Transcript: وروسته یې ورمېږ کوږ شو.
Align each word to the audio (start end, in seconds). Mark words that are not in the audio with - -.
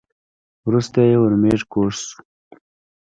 وروسته 0.67 0.99
یې 1.09 1.15
ورمېږ 1.19 1.59
کوږ 1.71 1.91
شو. 2.07 2.17